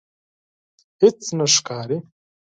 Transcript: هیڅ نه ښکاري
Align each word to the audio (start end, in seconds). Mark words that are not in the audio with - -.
هیڅ 1.01 1.21
نه 1.37 1.45
ښکاري 1.55 1.97